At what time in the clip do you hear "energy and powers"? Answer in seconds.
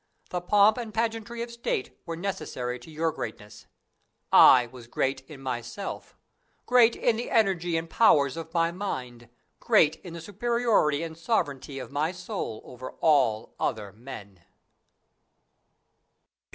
7.29-8.35